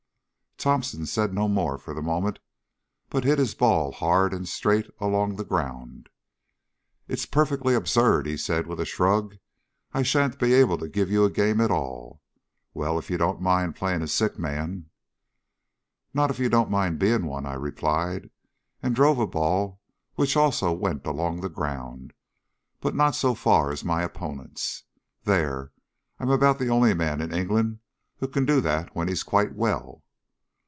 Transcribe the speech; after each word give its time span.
Thomson 0.63 1.07
said 1.07 1.33
no 1.33 1.47
more 1.47 1.79
for 1.79 1.95
the 1.95 2.03
moment 2.03 2.37
but 3.09 3.23
hit 3.23 3.39
his 3.39 3.55
ball 3.55 3.91
hard 3.91 4.31
and 4.31 4.47
straight 4.47 4.85
along 4.99 5.35
the 5.35 5.43
ground. 5.43 6.07
"It's 7.07 7.25
perfectly 7.25 7.73
absurd," 7.73 8.27
he 8.27 8.37
said 8.37 8.67
with 8.67 8.79
a 8.79 8.85
shrug; 8.85 9.37
"I 9.91 10.03
shan't 10.03 10.37
be 10.37 10.53
able 10.53 10.77
to 10.77 10.87
give 10.87 11.09
you 11.09 11.25
a 11.25 11.31
game 11.31 11.61
at 11.61 11.71
all. 11.71 12.21
Well, 12.75 12.99
if 12.99 13.09
you 13.09 13.17
don't 13.17 13.41
mind 13.41 13.75
playing 13.75 14.03
a 14.03 14.07
sick 14.07 14.37
man" 14.37 14.91
"Not 16.13 16.29
if 16.29 16.37
you 16.37 16.47
don't 16.47 16.69
mind 16.69 16.99
being 16.99 17.25
one," 17.25 17.47
I 17.47 17.55
replied, 17.55 18.29
and 18.83 18.93
drove 18.95 19.17
a 19.17 19.25
ball 19.25 19.81
which 20.13 20.37
also 20.37 20.71
went 20.71 21.07
along 21.07 21.41
the 21.41 21.49
ground, 21.49 22.13
but 22.79 22.93
not 22.93 23.15
so 23.15 23.33
far 23.33 23.71
as 23.71 23.83
my 23.83 24.03
opponent's. 24.03 24.83
"There! 25.23 25.71
I'm 26.19 26.29
about 26.29 26.59
the 26.59 26.69
only 26.69 26.93
man 26.93 27.19
in 27.19 27.33
England 27.33 27.79
who 28.17 28.27
can 28.27 28.45
do 28.45 28.61
that 28.61 28.95
when 28.95 29.07
he's 29.07 29.23
quite 29.23 29.55
well." 29.55 30.03